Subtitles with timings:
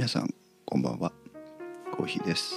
[0.00, 1.12] 皆さんこんばんは。
[1.92, 2.54] コーヒーです。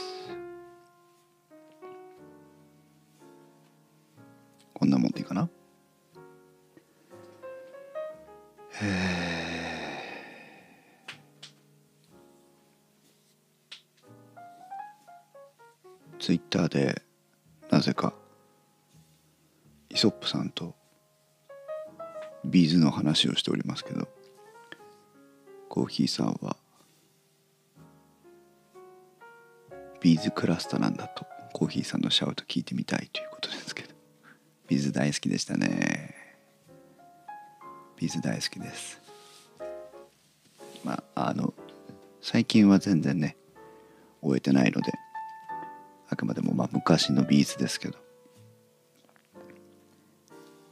[4.73, 5.50] こんなもんでいいかな？
[16.18, 17.02] ツイッターで
[17.70, 18.13] なぜか
[19.90, 20.73] イソップさんと
[22.45, 24.07] B'zの話をしておりますけど
[25.68, 26.55] コーヒーさんは
[30.04, 33.93] B'zクラスタなんだとコーヒーさんのシャウト聞いてみたいということですけど。
[34.68, 36.13] B'z大好きでしたね。
[37.95, 39.02] B'z大好きです。
[40.84, 41.53] まああの
[42.21, 43.37] 最近は全然ね
[44.21, 44.91] 追えてないので
[46.10, 47.98] あくまでもまあ昔の B'z ですけど。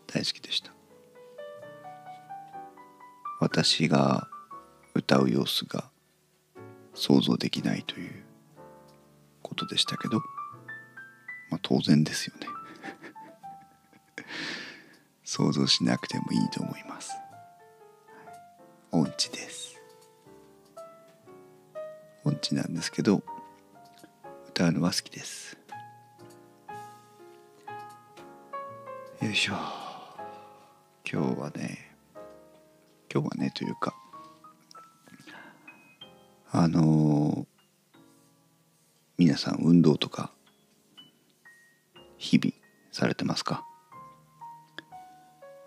[0.08, 0.74] 大好きでした。
[3.40, 4.28] 私が
[4.94, 5.90] 歌う様子が
[6.94, 8.31] 想像できないという。
[9.52, 10.20] ことでしたけど
[11.50, 12.48] まあ当然ですよね。
[15.26, 17.12] 想像しなくてもいいと思います。
[18.92, 19.78] 音痴です。
[22.24, 23.24] 音痴なんですけど
[24.48, 25.58] 歌うのは好きです。
[29.22, 29.54] よいしょ。
[31.04, 31.94] 今日はね
[33.14, 33.94] 今日はねというか
[36.52, 37.46] あの
[39.32, 40.30] 皆さん運動とか
[42.18, 42.54] 日々
[42.92, 43.64] されてますか？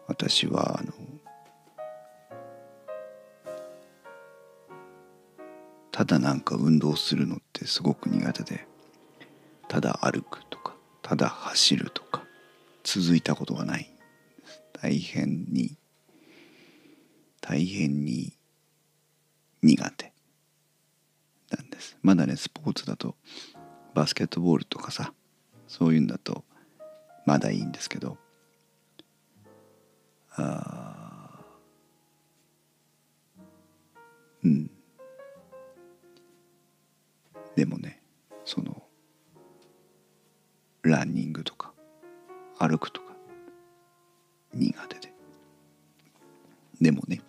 [0.06, 0.92] 私はあの
[5.90, 8.66] ただなんか運動するのってすごく苦手で
[9.66, 12.22] ただ歩くとかただ走るとか
[12.82, 13.90] 続いたことがない。
[14.74, 15.78] 大変に
[17.40, 18.34] 大変に
[19.62, 20.12] 苦手
[21.50, 21.96] なんです。
[22.02, 23.14] まだねスポーツだと
[23.94, 25.12] バスケットボールとかさ
[25.68, 26.44] そういうんだと
[27.24, 28.18] まだいいんですけど。
[30.36, 31.40] あ
[34.42, 34.70] うん。
[37.54, 38.02] でもね
[38.44, 38.82] その
[40.82, 41.72] ランニングとか
[42.58, 43.14] 歩くとか
[44.52, 45.14] 苦手で。
[46.80, 47.22] でもね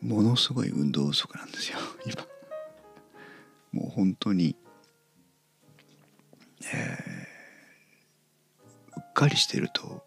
[0.00, 2.24] ものすごい運動不足なんですよ今。
[3.72, 4.56] もう本当に
[6.72, 10.04] えー、うっかりしてると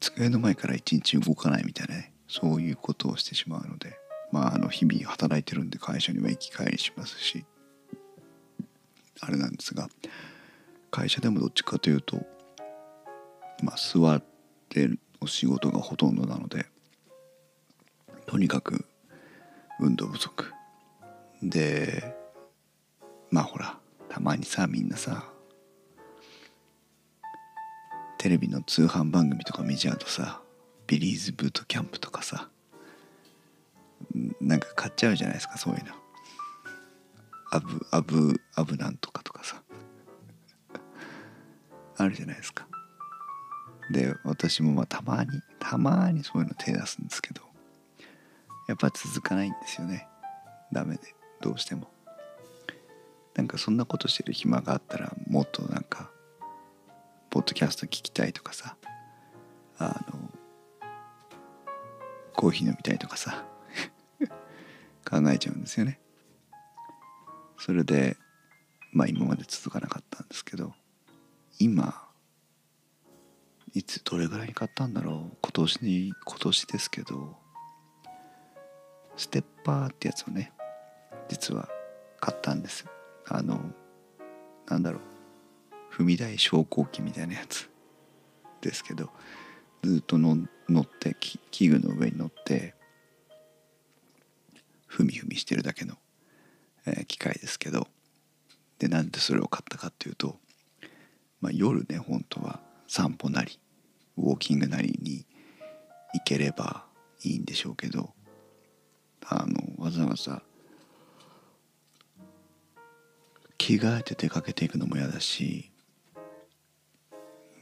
[0.00, 2.12] 机の前から一日動かないみたいなね。
[2.28, 3.98] そういうことをしてしまうので。
[4.32, 7.44] まああの日々働いてるんで会社には行き帰りしますし。
[9.20, 9.88] あれなんですが
[10.90, 12.18] 会社でもどっちかというと
[13.62, 14.22] まあ座っ
[14.68, 14.90] て
[15.20, 16.66] お仕事がほとんどなので
[18.26, 18.84] とにかく
[19.80, 20.52] 運動不足。
[21.42, 22.14] で
[23.30, 23.78] まあほら
[24.16, 25.24] たまにさみんなさ
[28.16, 30.40] テレビの通販番組とか見ちゃうとさ
[30.86, 32.48] ビリーズブートキャンプとかさ
[34.40, 35.92] なんか買っちゃうじゃないですかそういうの。
[37.50, 39.62] アブアブアブなんとかとかさ。
[41.98, 42.66] あるじゃないですか。
[43.90, 47.42] で私もまあたまにたまにそういうの手出すんですけど
[48.66, 50.08] やっぱ続かないんですよね。
[50.72, 51.95] ダメでどうしても。
[53.36, 56.10] なんかそんなことしてる暇があったらもっとなんか
[57.30, 58.76] ポッドキャスト聞きたいとかさ
[59.78, 60.30] あの
[62.34, 63.44] コーヒー飲みたいとかさ
[65.08, 66.00] 考えちゃうんですよね。
[67.58, 68.16] それで
[68.92, 70.74] まあ今まで続かなかったんですけど
[71.58, 72.08] 今
[73.74, 75.36] いつどれぐらいに買ったんだろう？
[75.42, 77.36] 今年に今年ですけど
[79.16, 80.52] ステッパーってやつをね
[81.28, 81.68] 実は
[82.18, 82.86] 買ったんです。
[83.28, 83.60] あの
[84.68, 85.02] なんだろう。
[85.94, 87.70] 踏み台昇降機みたいなやつ。
[88.60, 89.10] ですけど
[89.82, 90.36] ずっとの
[90.68, 92.74] 乗って器具の上に乗って
[94.86, 95.94] ふみふみしてるだけの、
[96.86, 97.88] えー、機械ですけど。
[98.78, 100.36] でなんでそれを買ったかっていうと、
[101.40, 103.58] まあ、夜ね本当は散歩なり
[104.16, 105.26] ウォーキングなりに
[106.14, 106.84] 行ければ
[107.22, 108.10] いいんでしょうけど
[109.26, 110.42] あのわざわざ
[113.66, 115.72] 着替えて出かけていくのも嫌だし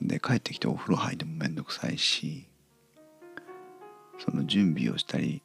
[0.02, 2.46] で帰ってきてお風呂入っても面倒くさいし
[4.22, 5.40] その準備をしたり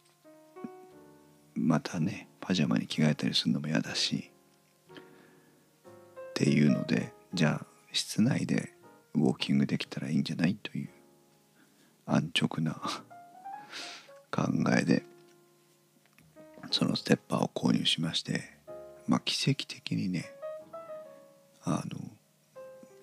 [1.56, 4.32] またねパジャマに着替えたりするのも嫌だし
[5.00, 5.02] っ
[6.34, 8.74] ていうのでじゃあ室内で
[9.16, 10.90] ウォーキングできたらいいんじゃないという
[12.06, 12.74] 安直な
[14.30, 14.44] 考
[14.78, 15.06] えで
[16.70, 18.44] そのステッパーを購入しまして
[19.08, 20.34] まあ奇跡的にね
[21.78, 22.00] あの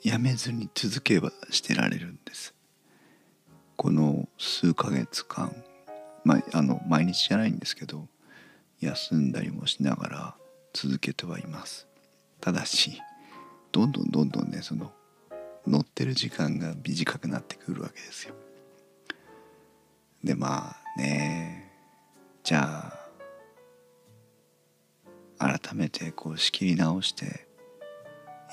[0.02, 2.54] やめずに続けばしてられるんです。
[3.76, 5.54] この数ヶ月間
[6.24, 8.08] まああの毎日じゃないんですけど
[8.80, 10.34] 休んだりもしながら
[10.72, 11.86] 続けてはいます。
[12.40, 13.00] ただし
[13.72, 14.92] どんどんどんどんねその
[15.66, 18.34] 乗ってる時間が短くなってくるわけですよ。
[20.24, 21.72] でまあね
[22.42, 22.92] じゃ
[25.38, 27.45] あ改めてこう仕切り直して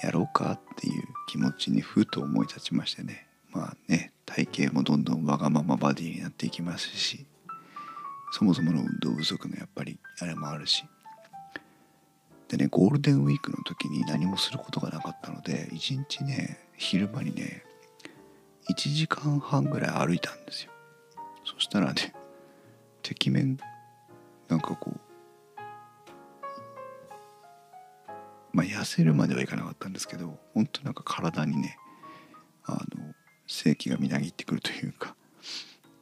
[0.04, 3.28] やろうかっていう気持ちにふと思い立ちましてね。
[3.52, 7.26] まあね体型もどんどんわがままバディになっていきますし
[8.32, 10.84] そもそもの運動不足のやっぱりあれもあるし。
[12.50, 17.64] でねゴールデンウィークの時に何もすることがなかったので一日ね昼間にね
[18.70, 20.72] 1時間半ぐらい歩いたんですよ。
[21.46, 22.14] そしたらね
[23.02, 23.58] てきめん
[24.50, 25.13] なんかこう
[28.54, 31.78] まあ痩せるまではいかなかったんですけど本当なんか体にね
[32.66, 33.14] あの
[33.48, 35.16] 正気がみなぎってくるというか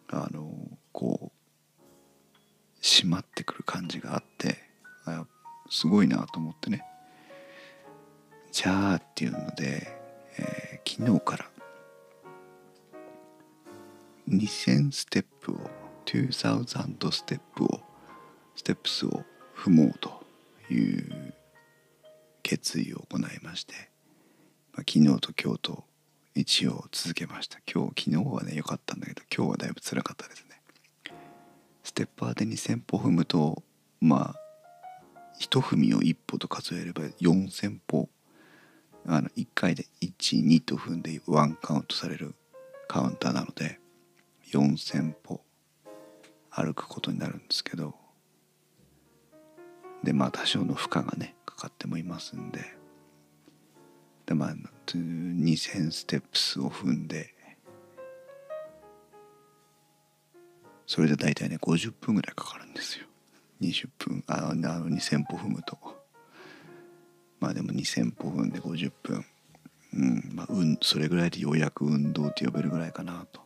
[0.10, 0.52] あの
[0.92, 4.58] こう締まってくる感じがあって
[5.06, 5.26] あ
[5.70, 6.84] すごいなと思ってね。
[8.52, 9.88] じゃあっていうので、
[10.38, 11.50] えー、昨日から
[14.28, 15.58] 2000ステップを
[16.06, 17.80] 2000ステップを
[18.56, 19.24] ステップスを
[19.56, 20.26] 踏もうと
[20.70, 21.34] いう
[22.52, 23.74] 決意を行いまして、
[24.74, 25.86] まあ、昨日と今日と
[26.36, 27.60] 一応続けました。
[27.60, 30.62] 今日昨日はね良かったんだけど今日はだいぶ辛かったですね。
[31.82, 33.64] ステッパーで2000歩踏むと
[34.02, 34.36] まあ
[35.40, 38.10] 一踏みを一歩と数えれば4,000歩
[39.08, 42.36] あの1回で12と踏んでワンカウントされる
[42.90, 43.80] カウンターなので
[44.52, 45.40] 4,000歩
[46.50, 47.96] 歩くことになるんですけど
[50.04, 52.60] でまあ多少の負荷がねかかってもいますんで。
[54.26, 54.56] でまあ
[54.88, 57.34] 2,000ステップスを踏んで
[60.92, 63.06] それで大体ね50分ぐらいかかるんですよ。
[63.62, 65.78] 20分ああの2,000歩踏むと。
[67.40, 69.26] まあでも2,000歩踏んで50分。
[69.94, 73.42] うんまあ、うん、それぐらいでようやく運動って呼べるぐらいかなと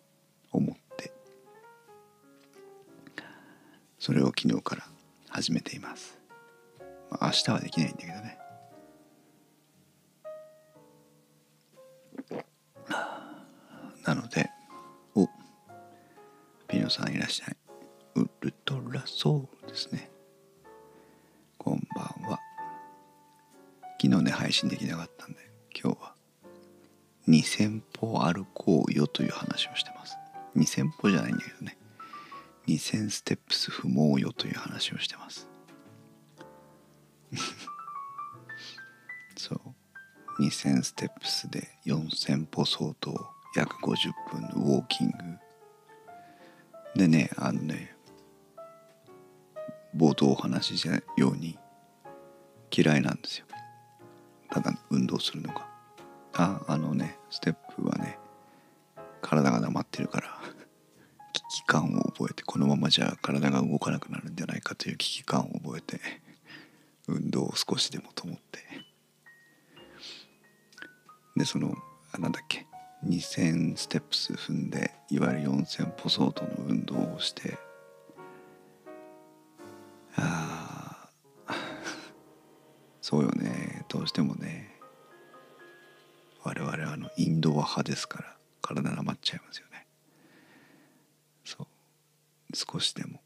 [0.51, 1.11] 思って。
[3.99, 4.87] それを昨日から
[5.29, 6.17] 始めています、
[7.21, 8.37] 明日はできないんだけどね。
[14.05, 14.49] なので
[15.15, 15.27] お
[16.67, 17.57] ピノさんいらっしゃい。
[18.15, 20.09] ウルトラソウルですね。
[21.57, 22.39] こんばんは。
[23.99, 25.39] 昨日ね配信できなかったんで
[25.73, 26.13] 今日は
[27.27, 30.17] 2000歩歩こうよという話をしてます。
[30.55, 31.77] 2000歩じゃないんだけどね。
[32.67, 35.47] 2000ステップス踏もうよという話をしてます。
[39.37, 39.61] そう。
[40.41, 45.15] 2000ステップスで4000歩相当約50分のウォーキング。
[46.95, 47.95] でねあのね
[49.95, 51.57] 冒頭お話ししたように
[52.71, 53.45] 嫌いなんですよ。
[54.49, 55.65] ただ運動するのが。
[56.33, 58.19] ああのねステップはね
[59.21, 60.41] 体が黙ってるから
[61.31, 66.01] 危機感を覚えてこのままじゃ体が動かなくなるんじゃないかという危機感を覚えて
[67.07, 68.59] 運動を少しでもと思って。
[71.35, 71.75] でその
[72.11, 72.65] あなんだっけ。
[73.05, 77.57] 2,000ステップス踏んでいわゆる4,000歩相当の運動をして。
[80.15, 81.09] あ
[83.01, 83.85] そうよね。
[83.89, 84.79] どうしてもね。
[86.43, 89.87] 我々あのインドア派ですから体なまっちゃいますよね。
[91.43, 92.55] そう。
[92.55, 93.21] 少しでも。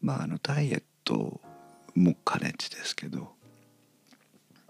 [0.00, 1.40] まああのダイエットト
[1.94, 3.32] も兼ねてですけど、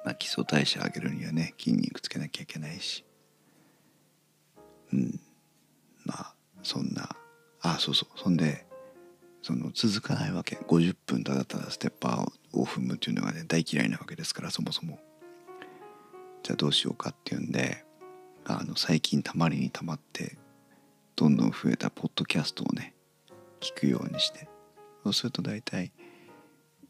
[0.05, 3.05] まあ、基礎代謝上げるにはね筋肉つけなきゃいけないし。
[4.93, 5.21] うん。
[6.05, 7.17] まあそんな
[7.63, 8.19] あそうそう。
[8.19, 8.67] そんで
[9.43, 10.57] その続かないわけ。
[10.57, 15.01] 50分ただただステッパーを踏むっていうのがね大嫌いなわけですからそもそも。
[16.43, 17.85] じゃあどうしようかっていうんで
[18.45, 20.37] あの最近たまりにたまって
[21.17, 22.95] どんどん増えたポッドキャストをね
[23.61, 24.49] 聞くようにして。
[25.03, 25.93] そうすると大体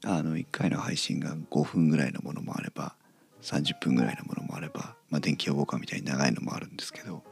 [0.09, 2.95] あの1回の配信が5分ぐらいのものもあれば
[3.43, 7.25] 30分ぐらいのものもあれば、まあ、電気予防課みたいに長いのもあるんですけど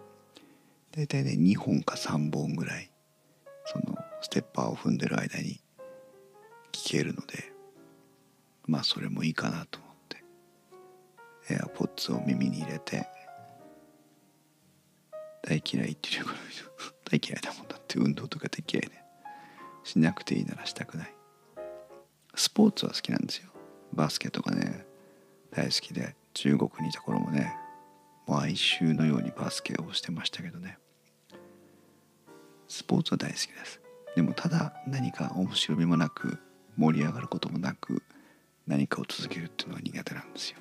[0.90, 2.90] 大体ね2本か3本ぐらい
[3.64, 5.61] そのステッパーを踏んでる間に
[6.73, 7.52] 聞けるので
[8.66, 10.25] まあそれもいいかなと思って
[11.54, 13.07] エアポッツを耳に入れて
[15.43, 16.35] 大嫌いっていうか
[17.09, 19.04] 大嫌いだもんだって運動とか大嫌いで
[19.85, 21.13] しなくていいならしたくない。
[22.35, 23.50] スポーツは好きなんですよ。
[23.93, 24.85] バスケとかね
[25.50, 26.17] 大好きで。
[26.35, 27.57] 中国にいた頃もね
[28.26, 30.79] 毎週のようにバスケをしてましたけどね。
[32.67, 33.81] スポーツは大好きです。
[34.17, 36.38] でもただ何か面白みもなく
[36.76, 38.03] 盛り上がることもなく
[38.67, 40.59] 何かを続けるっていうのは苦手なんですよ。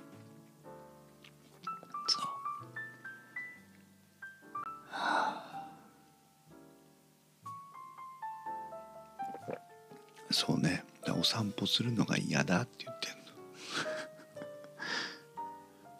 [10.33, 10.83] そうね。
[11.15, 13.23] お散歩するのが嫌だって言ってんの。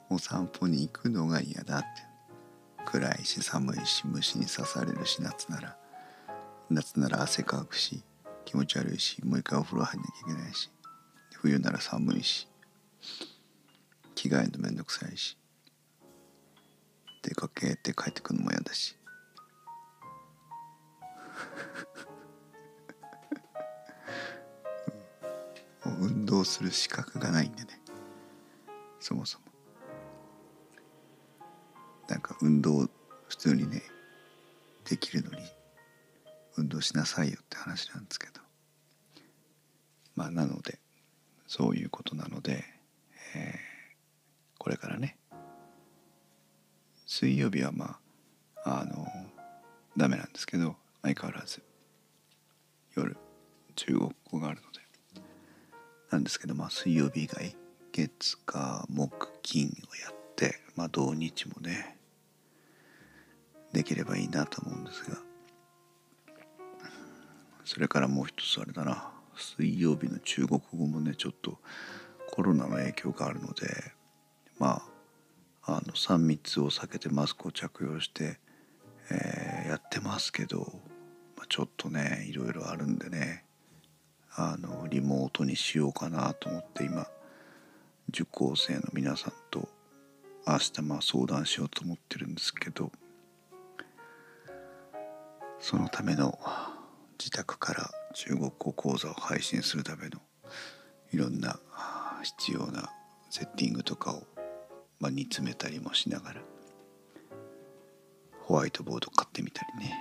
[0.16, 1.88] お散歩に行くのが嫌だって。
[2.86, 5.78] 暗いし寒いし虫に刺されるし夏なら。
[6.72, 8.04] 夏なら汗かくし
[8.46, 10.72] 気持ち悪いしもう一回お風呂入んなきゃいけないし。
[11.36, 12.48] 冬なら寒いし。
[14.16, 15.38] 着替えるのめんどくさいし。
[17.22, 18.98] 出かけて帰ってくるのも嫌だし。
[26.00, 27.80] 運動する資格がないんでね。
[29.00, 29.46] そもそも。
[32.08, 32.90] なんか運動
[33.28, 33.82] 普通にね
[34.86, 35.38] できるのに
[36.58, 38.42] 運動しなさいよって話なんですけど。
[40.16, 40.80] まあなので
[41.48, 42.64] そういうことなので、
[43.36, 45.18] えー、これからね
[47.06, 47.98] 水曜日はま
[48.64, 49.08] ああの
[49.98, 51.62] ダメなんですけど相変わらず
[52.96, 53.18] 夜
[53.76, 54.83] 中国語があるので
[56.14, 57.56] なんですけどまあ水曜日以外
[57.92, 61.98] 月火木金をやってまあ土日もね
[63.74, 65.18] できればいいなと思うんですが。
[67.66, 69.10] それからもう一つあれだな。
[69.36, 71.58] 水曜日の中国語もねちょっと
[72.30, 73.66] コロナの影響があるので
[74.60, 74.84] ま
[75.66, 78.38] ああの3密を避けてマスクを着用して、
[79.10, 80.60] えー、やってますけど、
[81.36, 83.43] まあ、ちょっとねいろいろあるんでね。
[84.36, 87.08] あのリモートにしようかなと思って今
[88.10, 89.70] 受講生の皆さんと
[90.48, 92.92] 明日まあ相談しようと思ってるんですけど
[95.60, 96.38] そのための
[97.20, 100.20] 自宅から中国語講座を配信するための
[101.12, 101.60] いろんな
[102.24, 102.90] 必要な
[103.30, 104.24] セッティングとかを、
[105.00, 106.42] まあ、煮詰めたりもしながら
[108.42, 109.94] ホワイトボード買ってみたりね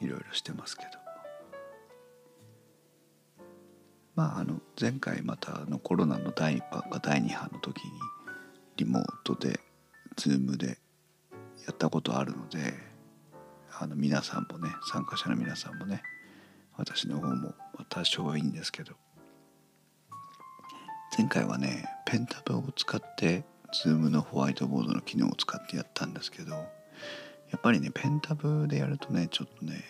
[0.00, 0.99] いろいろしてますけど。
[4.14, 7.92] まああの前回またあのコロナの第1波か第2波の時に
[8.76, 9.60] リモートで
[10.16, 10.78] Zoom で
[11.66, 12.74] やったことあるので
[13.78, 16.02] あの皆さんもね参加者の皆さんもね
[16.76, 17.54] 私の方も
[17.88, 18.94] 多少はいいんですけど
[21.16, 23.44] 前回はねペンタブを使って
[23.84, 26.66] Zoom のホワイトボードの機能を使ってやったんですけどや
[27.56, 29.84] っぱりねペンタブでやるとねちょっとね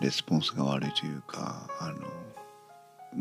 [0.00, 2.06] レスポンスが悪いというかあの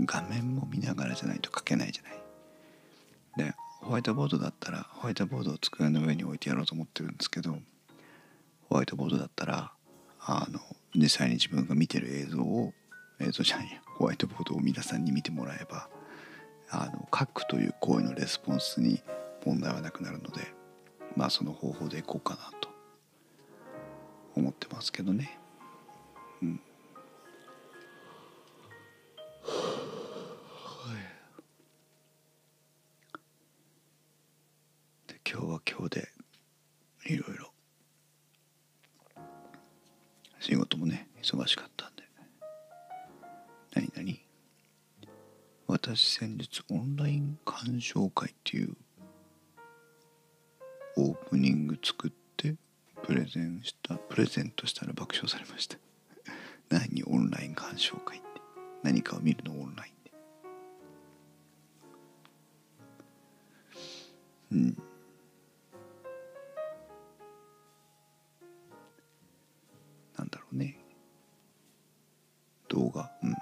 [0.06, 3.50] 画面も見ながらじゃないと書けないじゃない。
[3.52, 7.58] でホワイトボードだったらホワイトボードを机の上に置いてやろうと思ってるんですけど
[8.70, 9.72] ホワイトボードだったら
[10.22, 10.60] あの
[10.96, 12.74] 実際に自分が見てる映像を
[13.20, 15.90] 映像じゃないホワイトボードを皆さんに見てもらえば
[16.70, 19.02] あの書くという行為のレスポンスに
[19.46, 20.54] 問題はなくなるので
[21.16, 22.70] まあその方法でいこうかなと
[24.36, 25.40] 思ってますけどね。
[26.42, 26.62] うん、
[35.60, 36.08] で今日は今日で
[37.06, 37.52] いろいろ。
[40.40, 42.04] 仕事もね忙しかったんで。
[43.76, 44.26] 何何？
[45.68, 48.76] 私先日オンライン鑑賞会っていう
[50.98, 52.56] オープニング作って
[53.04, 55.78] プレゼンしたプレゼントしたら爆笑されました。
[56.70, 57.04] 何？
[57.04, 58.28] オンライン鑑賞会って。
[58.82, 59.60] 何かを見るの？
[59.60, 60.12] オンラインで。
[64.52, 64.78] うん。
[72.90, 73.36] 動画うん。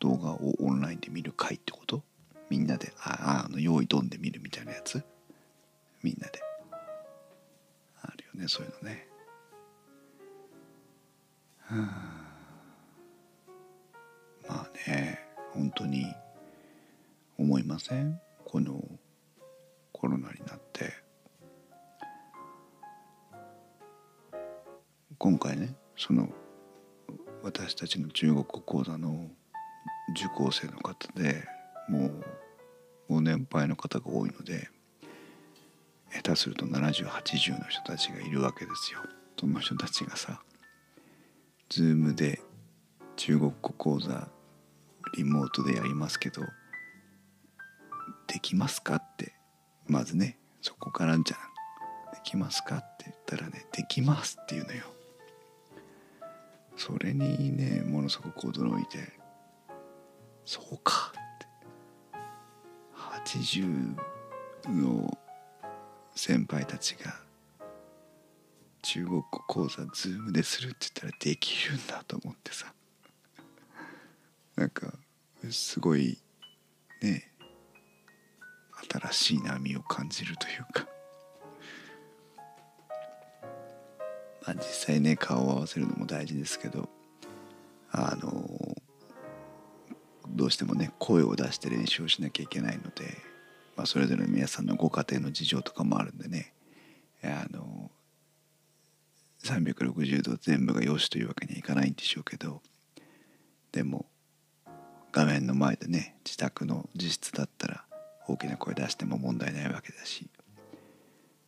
[0.00, 2.02] 動画をオンラインで見る会ってこと？
[2.48, 5.02] みんなでああの用意ドンで見るみたいなやつ？
[6.02, 6.40] みんなで。
[8.02, 9.06] あるよねそういうのね。
[28.90, 29.30] 国語講座の
[30.10, 31.44] 受講生の方で
[31.88, 32.24] もう
[33.08, 34.68] ご年配の方が多いので
[36.12, 39.00] 下手すると7080の人たちがいるわけですよ。
[39.38, 40.42] その人たちがさ
[41.70, 42.42] Zoom で
[43.16, 44.28] 中国語講座
[45.16, 46.42] リモートでやりますけど
[48.26, 49.32] できますかって
[49.86, 51.32] まずねそこからじゃんで
[52.22, 54.84] きますかって言ったらねできますって言うのよ
[56.80, 59.12] それにねものすごく驚いて
[60.46, 62.20] そうかって。
[63.34, 63.96] 80
[64.66, 65.18] の
[66.14, 67.20] 先輩たちが
[68.80, 72.72] 中国語講座ズームでするって言ったらできるんだと思ってさ。
[74.56, 74.94] なんか
[75.50, 76.18] すごい
[77.02, 77.30] ね
[78.90, 80.89] 新しい波を感じるというか。
[84.46, 86.88] まあ実際ね顔を合わせるのも大事ですけど
[87.92, 88.76] あの
[90.28, 93.18] どうしてもね声を出して練習をしなきゃいけないので、
[93.76, 96.52] まあ、それぞれの皆さんのご家庭の事情とかもあるんでね
[97.22, 97.90] あの
[99.42, 102.60] 360度全部が良しというわけにはいかないんでしょうけど
[103.72, 104.06] でも
[105.12, 107.84] 画面の前でね自宅の自室だったら
[108.28, 110.28] 大きな声出しても問題ないわけだし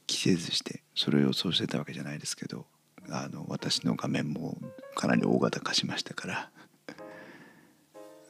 [0.07, 2.67] 着せずしてそれを予想してたわけじゃないですけど
[3.11, 4.57] あの私の画面も
[4.95, 6.51] かなり大型化しましたから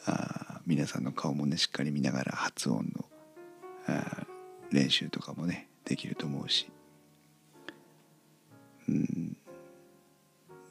[0.07, 3.05] あ皆さんの顔もねしっかり見ながら発音の
[3.87, 4.27] あ
[4.71, 6.69] 練習とかもねできると思うし。
[8.89, 9.37] うん。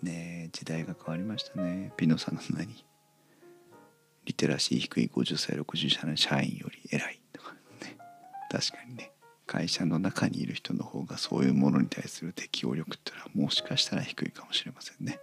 [0.02, 1.94] ね時代が変わりましたね。
[1.98, 2.86] ピノさんの何？
[4.26, 7.98] リテラシー低い50歳60歳の社員より偉いとかね。
[8.50, 9.11] 確かにね。
[9.52, 15.20] 会社の中にいる人の方がそういうものに対する適応力っていうのはもしかしたら低いかもしれませんね。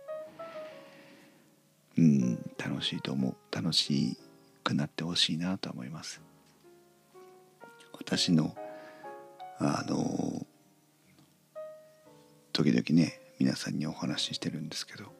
[1.97, 3.35] うん楽しいと思う。
[3.50, 4.18] 楽し
[4.62, 6.20] くなってほしいなと思います。
[7.94, 8.55] 私の
[9.61, 10.46] あの
[12.53, 15.11] 時々ね皆さんにお話ししてるんですけど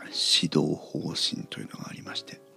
[0.00, 2.49] 指導方針というのがありまして。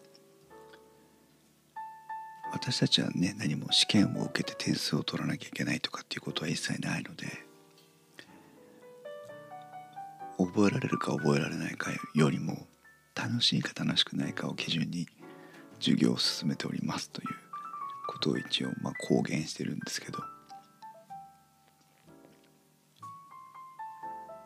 [2.53, 7.25] 私たちはね何も試験を受けて点数を取らなきゃいけないとかっていうことは一切ないので
[10.37, 12.67] 覚えられるか覚えられないかよりも
[13.15, 15.07] 楽しいか楽しくないかを基準に
[15.79, 17.27] 授業を進めておりますという
[18.07, 20.19] ことを一応まあ公言してるんですけど。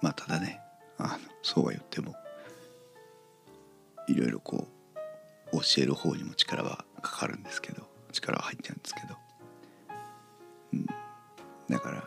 [0.02, 0.62] まあただね
[0.98, 2.16] あのそうは言っても
[4.08, 4.68] いろいろこ
[5.52, 7.97] う教える方にも力はかかるんですけど。
[8.22, 9.16] 力入っちゃうんですけど、
[10.74, 10.86] うん、
[11.70, 12.04] だから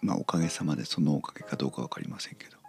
[0.00, 2.62] まあおかげさまでそのおかげかどうか分かりませんけど。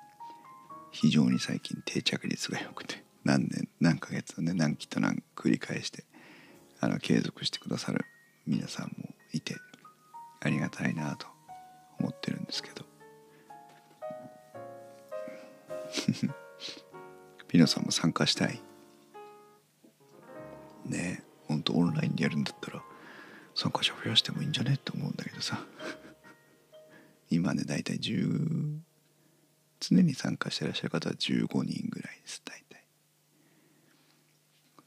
[0.94, 6.04] 非常に最近定着率が良くて何年何ヶ月ね何期と何繰り返して
[6.80, 8.06] あの継続してくださる
[8.46, 9.56] 皆さんもいて
[10.39, 11.26] ありがたいなと
[12.00, 12.86] 思ってるんですけど。
[17.48, 18.62] ピノさんも参加したい。
[20.86, 21.24] ね。
[21.24, 22.82] えほんとオンラインでやるんだったら
[23.56, 25.63] 参加者増やしてもいいんじゃねって思うんだけどさ。
[27.29, 28.79] 今ね大体10
[29.79, 32.86] 常に参加してらっしゃる方は15人ぐらいです大体。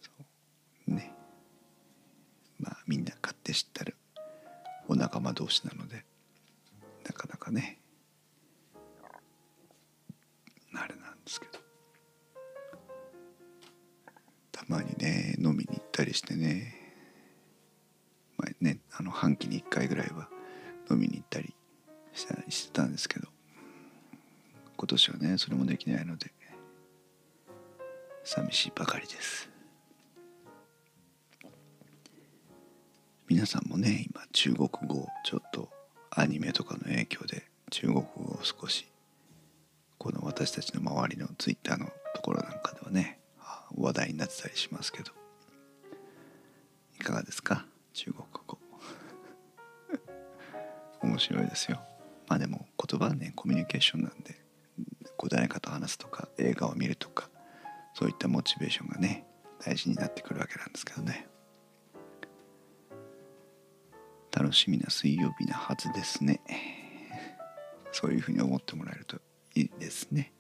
[0.01, 0.11] そ
[0.89, 0.95] う。
[0.95, 1.13] ね。
[2.59, 3.97] まあみんな買って知ったる
[4.89, 6.05] お仲間同士なので
[7.05, 7.79] なかなかね。
[10.79, 11.59] あれなんですけど。
[14.53, 16.75] たまにね飲みに行ったりしてね,、
[18.37, 20.29] まあね、あの半期に1回ぐらいは
[20.91, 21.55] 飲みに行ったり
[22.13, 23.29] したりしてたんですけど。
[24.77, 26.31] 今年はねそれもできないので
[28.25, 29.49] 寂しいばかりです。
[33.29, 35.71] 皆さんもね今中国語ちょっと
[36.11, 38.87] アニメとかの影響で中国語を少し
[39.99, 43.21] この私たちの周りのツイッターのところなんかではね
[43.77, 45.26] 話題になってたりしますけど。
[46.99, 47.67] いかがですか？
[47.93, 48.59] 中国語。
[51.03, 51.81] 面白いですよ。
[52.29, 54.35] まあでも言葉はねコミュニケーションなんで
[55.17, 57.31] こう誰かと話すとか映画を見るとか
[57.95, 59.25] そういったモチベーションがね
[59.65, 61.29] 大事になってくるわけなんですけどね。
[64.33, 66.43] 楽しみな水曜日なはずですね。
[67.93, 69.17] そういうふうに思ってもらえると
[69.55, 70.33] いいですね。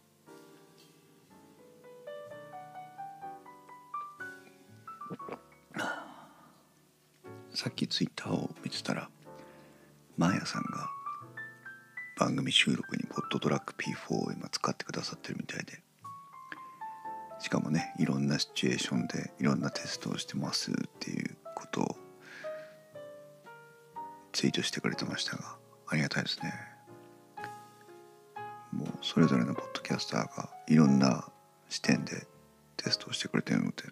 [7.57, 9.09] さっきツイッターを見てたら
[10.19, 10.90] マーヤさんが
[12.19, 15.81] 番組収録にポットトラック P4 を今使ってくださってるみたいで
[17.38, 21.97] しかもねいろんなシチュエーションでいろんなテストをしてますっていうことを
[24.33, 25.57] ツイートしてくれてましたが
[25.88, 26.53] ありがたいですね。
[28.71, 31.27] もうそれぞれのポッドキャスターがいろんな
[31.71, 32.27] 視点で
[32.77, 33.85] テストをしてくれてるので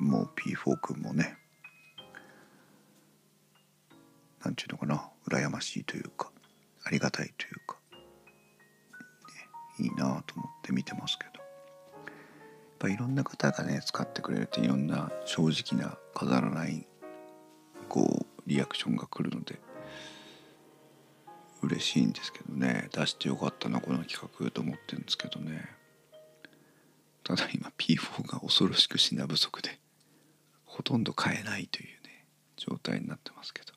[0.00, 1.38] もう P4 君もね
[4.44, 5.08] なんていうのかな。
[5.26, 6.30] 羨ましいというか
[6.84, 7.78] ありがたいというか、
[9.80, 11.30] ね、いいなと思って見てますけど。
[11.32, 11.42] やっ
[12.78, 16.86] ぱいろんな方がね使ってくれるといろんな正直な飾らない
[17.88, 19.58] こうリアクションが来るので
[21.62, 22.90] 嬉しいんですけどね。
[22.92, 25.66] 出してよかったなこの企画と思ってるんですけどね。
[27.22, 29.80] ただ今 P4 が恐ろしく品不足で
[30.66, 32.26] ほとんど買えないというね
[32.56, 33.73] 状態になってますけど。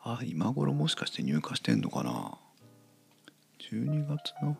[0.00, 2.38] あ今頃もしかして入荷してんのかな
[3.70, 4.56] ？12月の？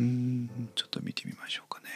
[0.00, 1.86] うんちょっと見てみましょうかね。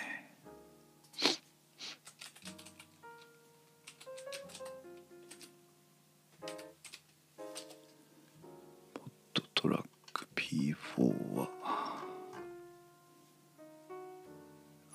[8.94, 11.48] ポットトラック P4 は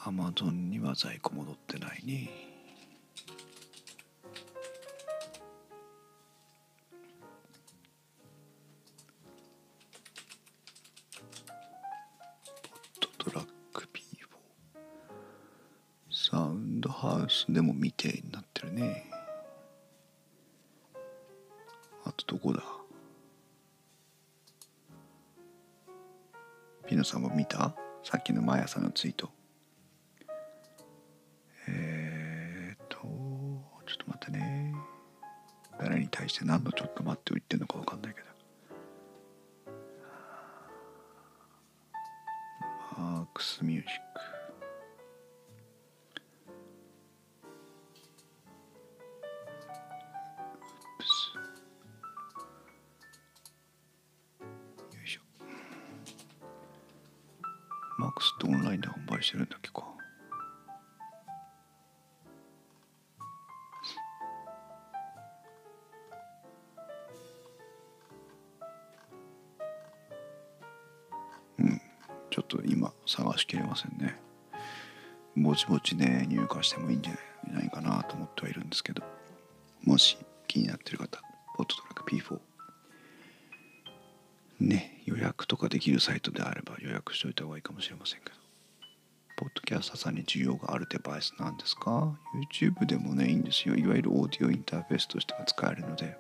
[0.06, 2.53] アマゾンには在庫戻ってないね。
[16.34, 19.06] サウンドハウスでも未定になってるね。
[22.06, 22.64] あとどこだ？
[26.88, 27.76] ピノさんも見た？
[28.04, 29.30] さっきの毎朝のツイート。
[31.68, 34.74] えー、っとちょっと待ってね。
[35.80, 38.28] 誰に対して何のちょっと待ってを言ってんのか分かんないけど。
[42.98, 44.33] マークスミュージック。
[73.44, 74.16] しきれませんね。
[75.36, 77.14] ぼちぼちね入荷してもいいんじゃ
[77.52, 79.04] ないかなと思ってはいるんですけど。
[79.84, 81.22] もし気になってる方
[81.58, 82.40] ポットトラック P4
[84.62, 88.36] ね予約とかできるサイトであれば予約しておいた方がいいかもしれませんけど。
[89.36, 92.18] ポッドキャスターさんに需要があるデバイスなんですか
[92.54, 93.76] ？YouTube でもねいいんですよ。
[93.76, 96.18] いわゆるオーディオインターフェースとしては使えるので。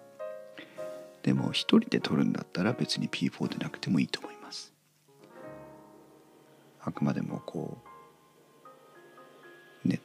[1.22, 4.73] でも一人で撮るんだったら別に P4 でなくてもいいと思います。
[6.86, 7.78] あくまでもこ
[9.86, 10.02] うね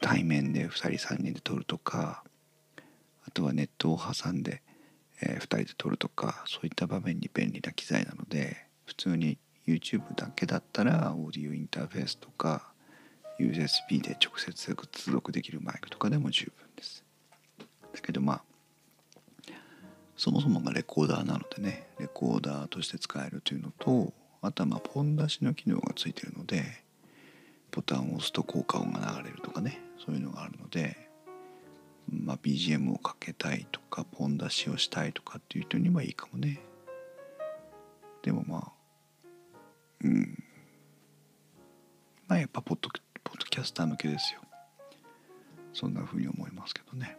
[0.00, 2.22] 対面で2人3人で撮るとか
[3.26, 4.62] あとはネットを挟んで、
[5.20, 12.72] え2人で撮るとかそういった場面に便利な機材なので普通に YouTube だけだったらオーディオインターフェースとか
[13.40, 17.04] USB で直接接続できるマイクとかでも十分です。
[17.92, 18.42] だけどまあ
[20.16, 24.12] そもそもがレコーダーなのでねレコーダーとして使えるというのと
[24.46, 26.62] あとはまポン出しの機能がついてるので
[27.72, 30.96] ボタンを押すと効果音が流れるとかねそういうのがあるので、
[32.08, 36.60] まあ、BGM をかけたいとかポン出しをしたいとかっていう人にはいいかもね。
[38.22, 38.72] でもまあ
[40.04, 40.44] うん。
[42.28, 42.88] まあやっぱポッド
[43.24, 44.40] ポッドキャスター向けですよ。
[45.72, 47.16] そんな風に思いますけどね。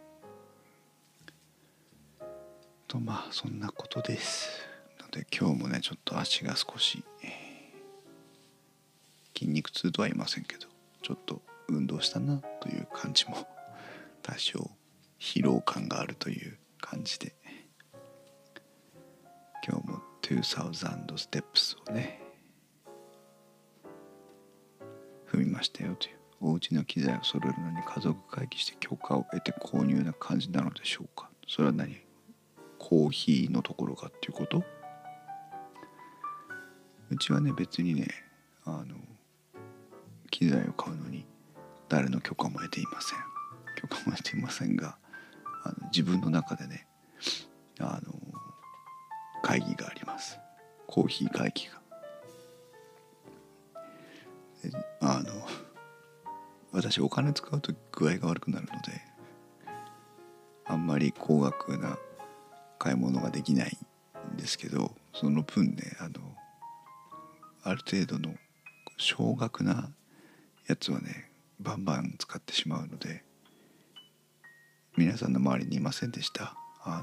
[2.86, 4.67] とまあそんなことです。
[5.08, 7.02] ので今日もねちょっと足が少し
[9.36, 10.66] 筋肉痛とは言いませんけど
[11.02, 13.36] ちょっと運動したなという感じも
[14.22, 14.70] 多少
[15.18, 17.34] 疲労感があるという感じで
[19.66, 22.20] 今日も2000ステップスをね
[25.26, 31.28] 踏みましたよというお家の機材を揃えるのに家族会議して許可を得て購入な感じなのでしょうか。
[31.46, 32.00] それは何？
[32.78, 34.62] コーヒーのところかっていうこと？
[37.10, 38.08] うちはね別にね
[38.64, 38.96] あの
[40.30, 41.24] 機材を買うのに
[41.88, 43.18] 誰の許可も得ていません。
[43.76, 44.98] 許可も得ていませんが
[45.64, 46.86] あの自分の中でね
[47.78, 48.12] あの
[49.42, 50.38] 会議があります。
[50.86, 51.78] コーヒー会議が。
[55.00, 55.32] あの
[56.72, 59.00] 私お金使うと具合が悪くなるので
[60.66, 61.98] あんまり高額な
[62.78, 63.78] 買い物ができない
[64.34, 66.27] んですけどその分ねあの
[67.68, 68.34] ある程度の
[68.96, 69.90] 少額な
[70.66, 73.22] やつはねバンバン使ってしまうので
[74.96, 76.56] 皆さんの周りにいませんでした。
[76.82, 77.02] あ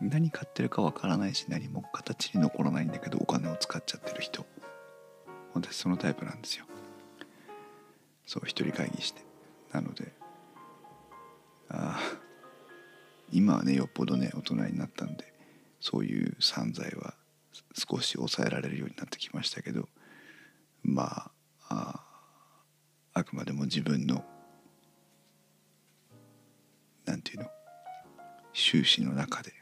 [0.00, 4.46] の何買ってるかわからないし何も形に残らないんだけどお金を使っちゃってる人。
[5.52, 6.64] 私そのタイプなんですよ。
[8.26, 9.22] そう一人会議して。
[9.72, 10.12] なので
[11.68, 12.00] ああ
[13.30, 15.32] 今はねよっぽどね大人になったんで
[15.80, 17.14] そういう散財は
[17.74, 19.88] 少し抑えられるようになってきましたけど
[20.82, 21.30] ま
[21.68, 22.04] あ
[23.12, 24.24] あくまでも自分の
[27.04, 27.50] なんていうの
[28.52, 29.52] 収支の中で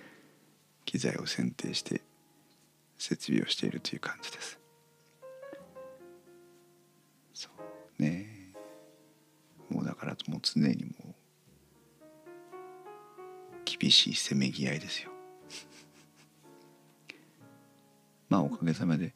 [0.84, 2.02] 機材を選定して
[2.98, 4.58] 設備をしているという感じです。
[7.34, 7.50] そ
[7.98, 8.52] うね。
[9.68, 11.14] もうだからもう常にもう
[13.64, 15.15] 厳しいせめぎ合いですよ。
[18.28, 19.14] まあおかげさまで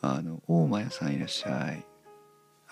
[0.00, 1.84] あの大前さんいらっしゃい。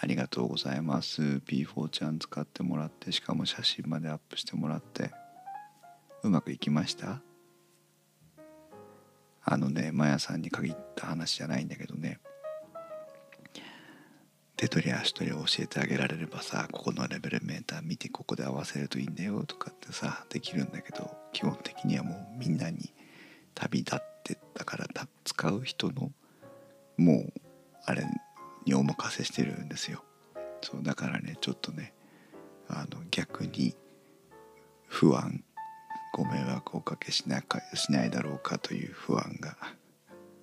[0.00, 1.22] ありがとうございます。
[1.22, 5.10] P4 ちゃん使ってもらってしかも写真までアップしてもらって。
[6.22, 7.20] うまくいきました？
[9.44, 12.18] あのねマヤさんに限った話じゃないんだけどね。
[14.56, 22.92] 手取り足取り教えてあげられればさここのレベルメーター見てここで合わせるといいんだよとかってさできるんだけど基本的にはもうみんなに
[23.54, 24.86] 旅立ってったから
[25.24, 26.10] 使う人の
[26.96, 27.32] もう
[27.84, 28.06] あれ
[28.64, 30.04] にお任せしてるんですよ。
[30.60, 31.94] そうだからねちょっとね
[32.68, 33.74] あの逆に
[34.88, 35.44] 不安
[36.12, 39.56] ご迷惑をおかけしなかしないだろうかという不安が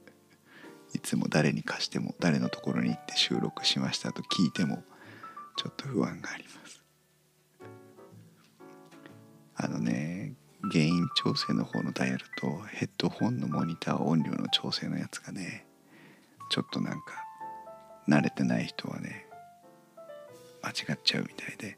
[0.93, 4.83] いつも誰に貸しても誰のところに行って収録しましたと聞いても
[5.57, 6.83] ちょっと不安があります。
[9.57, 10.33] あのね
[10.71, 15.65] 原因調整の方のダイヤルとヘッドホンのモニター音量の調整のやつがね
[16.49, 17.25] ちょっとなんか
[18.07, 19.25] 慣れてない人はね
[20.61, 21.77] 間違っちゃうみたいで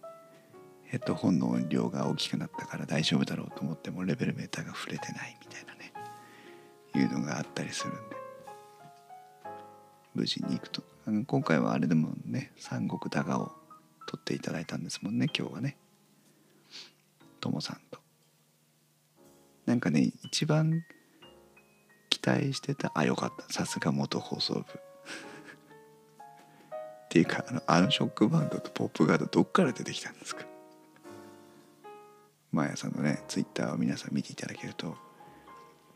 [0.86, 5.94] ヘッドホンの音量が大きくなったから大丈夫だろうと思ってもレベルメーターが触れてないみたいなね
[6.96, 8.18] いうのがあったりするんで。
[10.18, 10.82] 無事に行くと。
[11.28, 13.52] 今回はあれでもね三国だがを
[14.08, 15.78] 撮っていただいたんですもんね今日はね。
[17.40, 17.97] ともさんと。
[19.68, 20.84] なんかね一番
[22.10, 23.54] 期待してたあよかった。
[23.54, 24.62] さすが元放送部。
[24.64, 24.64] っ
[27.10, 30.46] ていうかあのあのショックバンドとポップガードどっから出てきたんですか？
[32.52, 34.98] マーヤさんのねツイッターを皆さん見ていただけると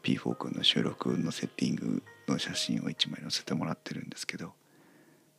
[0.04, 4.54] P4 君の収録のセッティングの写真を1枚載せてもらってるんですけど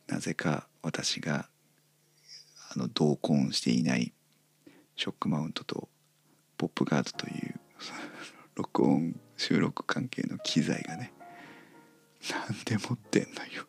[0.07, 1.47] なぜか私が
[2.75, 4.11] あの同梱していない
[4.95, 5.87] ショックマウントと
[6.57, 7.59] ポップガードという
[8.55, 11.13] 録音収録関係の機材がね
[12.31, 13.65] なんで持ってんのよ。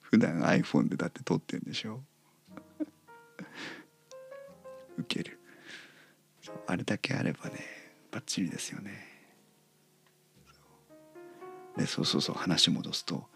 [0.00, 2.02] 普段 iPhone でだって撮ってんでしょ。
[4.96, 5.38] ウケる。
[6.66, 7.58] あれだけあればね
[8.10, 9.16] バッチリですよね。
[11.76, 13.28] でそうそうそう話戻すと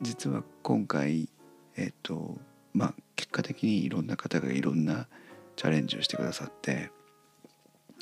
[0.00, 1.28] 実は今回
[1.74, 2.38] えっ、と
[2.72, 5.08] まあ結果的にいろんな方がいろんな
[5.56, 6.90] チャレンジをしてくださって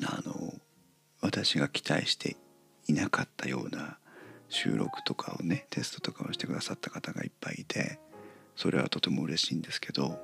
[0.05, 0.53] あの
[1.21, 2.37] 私が期待して
[2.87, 3.99] いなかったような
[4.49, 7.99] 収録とかをねテストとかをしてくださった方がいっぱいいて
[8.57, 10.19] それはとても嬉しいんですけど、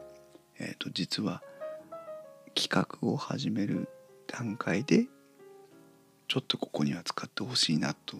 [0.58, 1.42] えーと、実は
[2.54, 3.88] 企画を始める
[4.26, 5.06] 段階で
[6.28, 8.16] ちょっとここには使ってほしいなと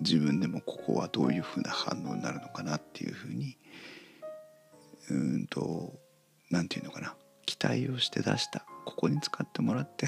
[0.00, 3.56] 自分でもここはどういうふうな反応になるのかなっていうふうに
[5.10, 5.94] うんと
[6.50, 7.14] 何て言うのかな
[7.46, 10.06] 期待をして出したここに使ってもらって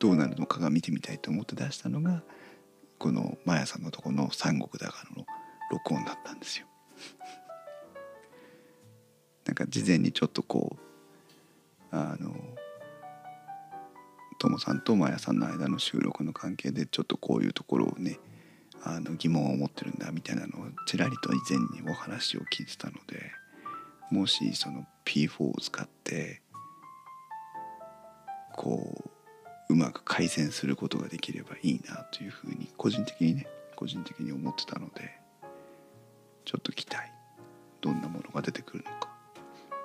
[0.00, 2.22] どうなるのかが見てみたいと思って出したのが
[2.98, 5.26] このマヤさんのとこの「三国だから」の
[5.70, 6.66] 録音だったんですよ。
[9.44, 10.76] なんか事前にちょっとこ
[11.92, 12.34] うあの
[14.38, 18.18] ともさんとマヤさんの間の収録の関係でちょっとこういうところをね
[18.82, 23.32] あの疑問を持ってるんだみたいなのをちらりと以前にお話を聞いてたので
[24.10, 26.40] もしその P4 を使って
[28.56, 28.99] こう
[29.70, 35.12] うまく改善することができればいいなというふうに個人的にね個人的に思ってたので
[36.44, 36.98] ちょっと期待
[37.80, 39.08] どんなものが出てくるのか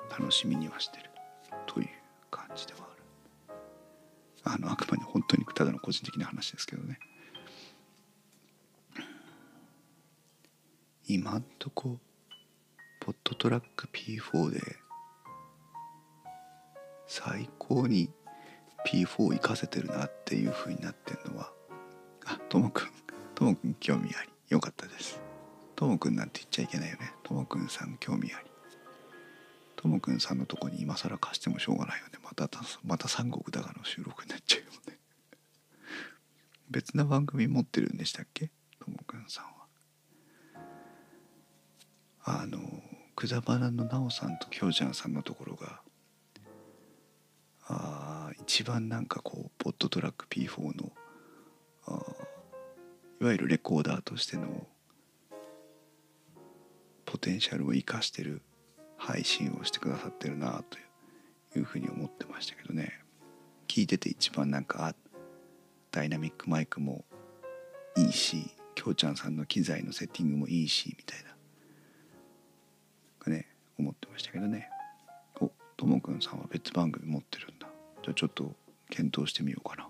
[0.10, 1.12] 楽しみにはしてる
[1.67, 1.89] という
[2.32, 4.56] 感じではある。
[4.56, 6.98] あのあくまで本当にただの個人的な話ですけどね。
[11.08, 12.00] 今んとこ
[13.02, 14.62] ポットトラック P4 で
[17.06, 18.10] 最高に
[18.86, 21.52] P4 活かせてるなっていう風になってんのは
[22.26, 22.89] あともくん
[23.34, 24.30] ともくん興味あり。
[24.50, 25.19] よかったです。
[25.76, 27.13] ともくんなんて言っちゃいけないよね。
[27.24, 28.45] ともくんさん興味あり。
[29.76, 32.13] ともくんさんのとこに今更貸してもしょうがないよね。
[32.24, 32.48] また
[32.84, 34.98] また三国だがの収録になっちゃうよね。
[36.69, 38.52] 別な番組持ってるんでしたっけ？
[38.80, 39.52] ともくんさんは。
[42.24, 42.60] あの
[43.15, 45.82] 草花の奈緒さんときょうちゃんさんのところが
[47.67, 50.91] ああ一番なんかこうポッドトラック P4 の
[53.19, 54.67] いわゆるレコーダーとしての
[57.05, 58.43] ポテンシャルを生かしてる
[58.97, 60.77] 配信をしてくださってるなと
[61.58, 62.99] いうふうに思ってましたけどね。
[63.67, 64.93] 聞いてて一番なんか
[65.89, 67.03] ダイナミックマイクも
[67.97, 71.19] いいしきょうちゃんさんの機材のセッティングもいいしみたい
[73.25, 73.34] な。
[73.34, 73.47] ね
[73.79, 74.69] 思ってましたけどね。
[75.41, 77.67] おともくんさんは別番組持ってるんだ。
[78.06, 78.56] じゃちょっと
[78.91, 79.89] 検討してみようかな。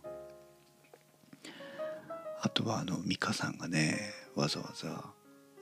[2.42, 5.04] あとはあの美香さんがねわざわざ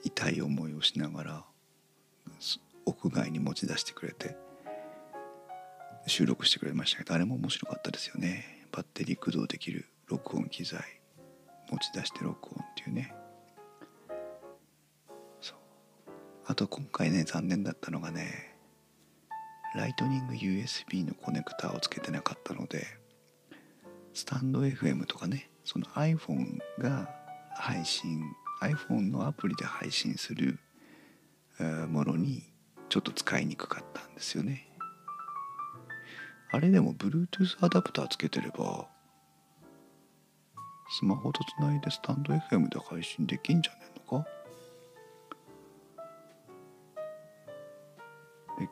[0.04, 1.44] 痛い思いをしながら
[2.86, 4.36] 屋外に持ち出してくれて
[6.06, 8.66] 収録してくれましたけどあれも面白かったですよね。
[8.70, 10.80] バッテリー駆動できる録音機材
[11.70, 13.12] 持ち出して録音っていうね。
[15.40, 15.58] そう。
[16.46, 18.53] あと今回ね残念だったのがね
[19.74, 22.86] ライトニング USB のコネクタをつけてなかったので
[24.12, 27.10] スタンド FM とかねその iPhone が
[27.54, 28.22] 配信
[28.62, 30.58] iPhone のアプリで配信する
[31.88, 32.44] ものに
[32.88, 34.68] ちょっと使いにくかったんですよね。
[36.52, 38.86] あれでも Bluetooth アダプターつけてれば
[41.00, 44.28] スマホとつないでスタンド FM で配信できんじゃねえのか？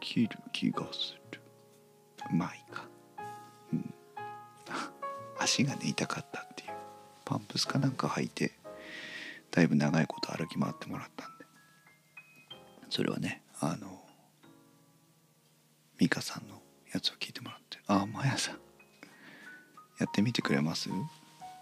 [0.02, 1.40] きる気がする。
[2.32, 2.84] まいいか。
[3.72, 3.94] うん。
[5.38, 6.72] 足がね痛かったっていう。
[7.24, 8.52] パンプスかなんか履いて
[9.52, 11.44] だいぶ長いこと歩き回ってもらったんで。
[12.90, 14.02] それはねあの
[15.96, 16.60] 美香さんの
[16.92, 18.58] やつを聞いてもらってああマヤさん。
[19.98, 20.90] やってみてくれます？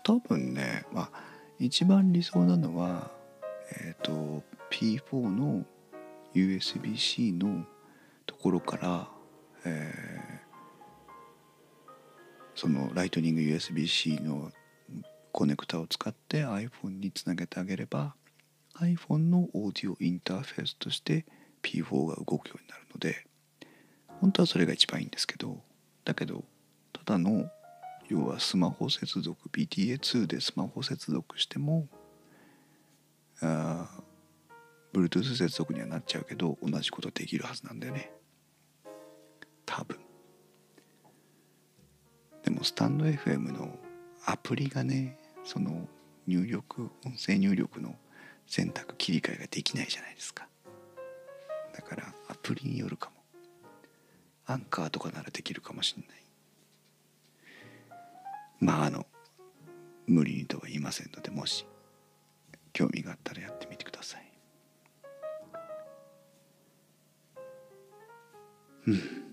[0.03, 1.11] 多分ねまあ
[1.59, 3.11] 一番理想なのは
[3.72, 5.64] えっ、ー、と P4 の
[6.35, 7.66] USB-C の
[8.31, 9.09] ところから、
[9.64, 11.88] えー、
[12.55, 14.53] そのライトニング USB-C の
[15.33, 18.14] コネクタを使って iPhone につなげてあげれば
[18.79, 21.27] iPhone のオーディオインターフェースとして
[21.62, 23.27] P4 が動くようになるので
[24.21, 25.61] 本当はそれが一番いいんですけど
[26.05, 26.45] だけど
[26.93, 27.51] ただの
[28.09, 31.88] 要はスマホ接続 PTA2 でスマホ接続しても
[33.43, 33.88] あ
[34.93, 38.12] Bluetooth 接続にはなっちゃうけど同じことできるはずなんだよね。
[39.81, 39.99] 多分。
[42.43, 43.79] でもスタンド FM の
[44.27, 45.88] アプリがねその
[46.27, 47.95] 入力音声入力の
[48.47, 50.47] 選択切り替えができないじゃないですか。
[51.75, 53.16] だからアプリによるかも。
[54.47, 56.21] アンカーとかならできるかもしれない。
[58.59, 59.07] まああの
[60.07, 61.64] 無理にとは言いませんのでもし
[62.75, 64.33] 興味があったらやってみてください。
[68.88, 69.30] うん。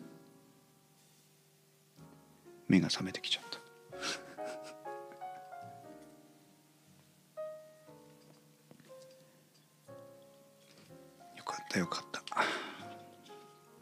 [2.68, 3.58] 目が覚めてきちゃった。
[11.38, 12.24] よかったよかった。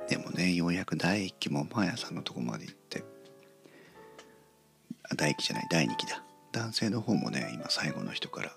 [0.08, 3.04] でもねようやく第1期もマーヤさんのとこまで行って。
[5.04, 6.24] あ第1期じゃない第2期だ。
[6.52, 8.56] 男性の方もね今最後の人から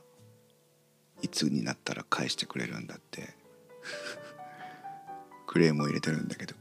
[1.22, 3.34] いつになったら返してくれるんだって。
[5.46, 6.54] クレームを入れてるんだけど。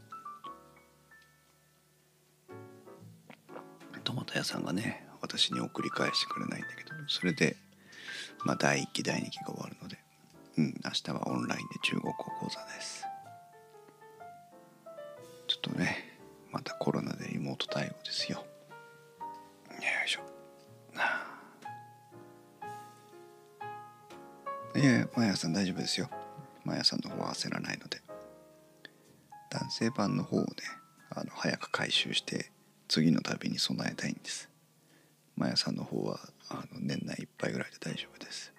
[4.08, 7.58] トマト屋さんがね私に送り返してくれないんだけどそれで
[8.46, 9.98] まあ第1期第2期が終わるので
[10.58, 13.06] うん明日はオンラインで中国語講座です。
[15.48, 16.18] ちょっとね
[16.54, 18.38] またコロナでリモート対応ですよ。
[18.38, 18.46] よ
[20.06, 20.22] いしょ。
[24.80, 26.10] いやいやマヤさん大丈夫ですよ。
[26.64, 28.02] マヤさんの方は焦らないので。
[29.50, 30.48] 男性版の方をね
[31.10, 32.52] あの早く回収して
[32.88, 34.50] 次の旅に備えたいんです。
[35.36, 36.20] マヤさんの方は
[36.50, 38.54] あの年内いっぱいぐらいで大丈夫です。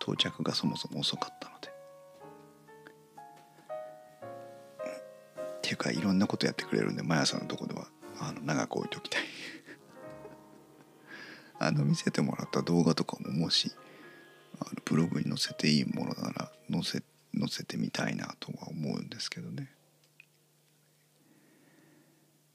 [0.00, 1.68] 到着がそもそも遅かったので。
[5.58, 7.88] っていうかいろんなことやってくれるんでマヤさんのとこでは
[8.20, 9.22] あの長く置いておきたい。
[11.58, 13.72] あの見せてもらった動画とかももし
[14.60, 17.02] あのブログに載せていいものなら載せ
[17.38, 19.70] 載せてみたいなとは思うんですけどね。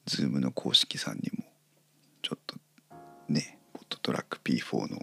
[0.06, 1.45] Zoom の公式さんにも
[2.22, 2.56] ちょっと
[3.28, 4.99] ねポットトラック P4 の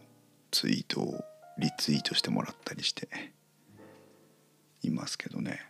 [0.51, 1.25] ツイートを
[1.59, 3.09] リツイートしてもらったりして
[4.83, 5.61] いますけどね。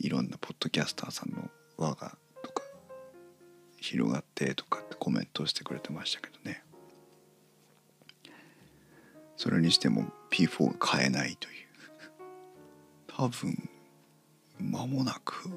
[0.00, 2.62] いろんなポッドキャスターさんの輪がとか
[3.80, 6.64] 広がってとかってコメントをしてくれてましたけどね。
[9.36, 11.54] それにしても P4 が買えないという。
[13.06, 13.68] 多分
[14.58, 15.50] 間もなく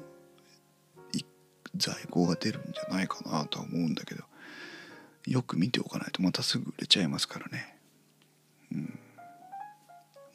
[1.76, 4.24] 在庫が出るんじゃないかなとは思うんだけど
[5.26, 7.76] よく見ておかないとまたすぐ売れちゃいますからね。
[8.72, 8.98] うん。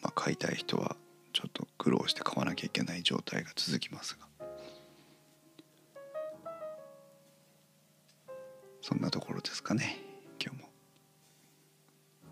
[0.02, 0.96] まあ買いたい人は
[1.32, 4.28] ちょっと苦労して買わなきゃいけない状態が続きますが。
[8.82, 9.98] そんなところですかね。
[10.40, 10.70] 今日も。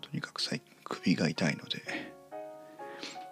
[0.02, 2.12] とにかく最近首が痛いので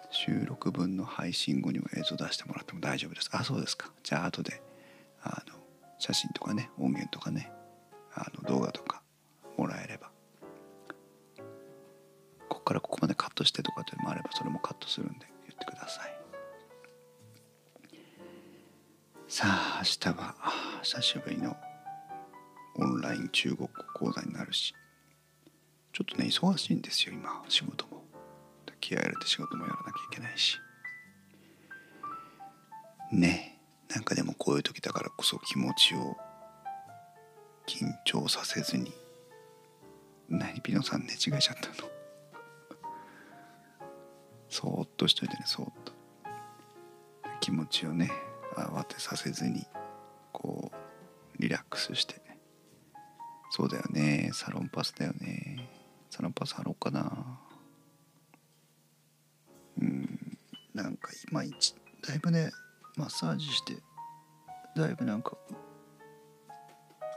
[0.09, 3.29] 収録分の配信後には映像出してもらっても大丈夫です。
[3.31, 3.91] あそうですか。
[4.03, 4.61] じゃあ後で
[5.23, 5.50] あの
[6.01, 7.51] 写真とかね音源とかね
[8.15, 9.03] あの動画とか
[9.55, 10.09] もらえれば
[12.49, 16.17] ここからここまでカットしてとかでもあればそれもカットするんで言ってください。
[19.27, 20.35] さあ明日は
[20.81, 21.55] 久しぶりの
[22.77, 24.73] オンライン中国語講座になるし
[25.93, 28.01] ちょっとね忙しいんですよ今仕事も。
[28.79, 30.57] 気合入れて仕事もやらなきゃいけないし。
[33.11, 33.50] ねえ。
[33.93, 36.15] なんかでもこういう時だからこそ気持ちを
[37.67, 38.93] 緊張させずに
[40.29, 41.89] 何ピノさん寝違えちゃったの？
[44.49, 45.93] そーっとしといてねそーっと。
[47.41, 48.11] 気持ちをね
[48.55, 49.65] 慌てさせずに
[50.31, 52.21] こうリラックスして。
[53.49, 55.69] そうだよねサロンパスだよね。
[56.09, 57.41] サロンパス貼ろうかな。
[59.81, 60.37] うん
[60.73, 61.75] なんか今一
[62.07, 62.51] だいぶね
[62.95, 63.77] マッサージして
[64.75, 65.37] だいぶなんか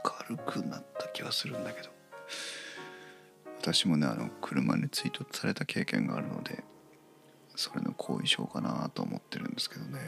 [0.03, 1.95] 軽くなった気はするんだけど。
[3.61, 6.63] 私もねあの車に追突された経験があるので
[7.55, 9.99] それの後遺症かなと思ってるんですけどね。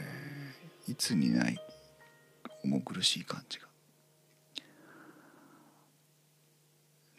[0.86, 1.58] いつにない
[2.64, 3.66] 重苦しい感じが。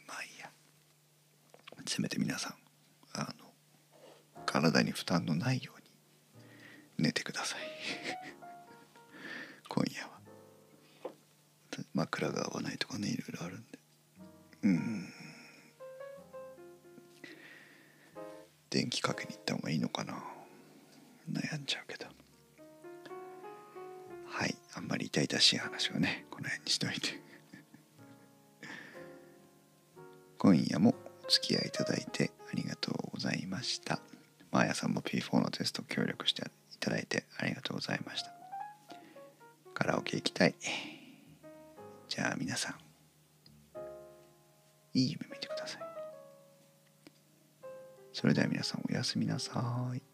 [0.08, 0.50] まあいいや。
[1.86, 2.54] せめて皆さん
[3.14, 3.52] あの
[4.46, 7.60] 体に負担のないように寝てください。
[12.00, 13.80] 枕が合わないとかねいろいろあるんで。
[14.64, 15.14] うん
[18.70, 20.24] 電気かけに行った方がいいのかな。
[21.32, 22.06] 悩んじゃうけど。
[24.28, 24.56] はい。
[24.76, 27.20] あんまり痛々しい話はねこの辺にしといて。
[30.38, 30.96] 今夜も
[31.26, 34.00] お付き合いいただいてありがとうございました。
[34.52, 36.44] マーヤさんも P4 のテスト協力して
[36.74, 38.34] いただいてありがとうございました。
[39.74, 40.56] カラオケ行きたい。
[42.20, 42.76] じゃあ皆さん
[44.94, 45.82] いい夢見てください。
[48.12, 50.09] それでは皆さんおやすみなさい。